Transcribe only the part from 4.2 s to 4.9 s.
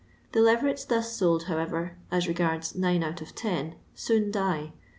die.